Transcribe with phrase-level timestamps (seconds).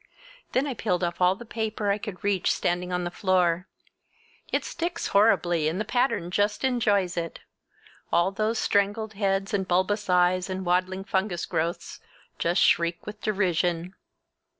[0.53, 3.67] Then I peeled off all the paper I could reach standing on the floor.
[4.51, 7.41] It sticks horribly and the pattern just enjoys it!
[8.11, 11.99] All those strangled heads and bulbous eyes and waddling fungus growths
[12.39, 13.93] just shriek with derision!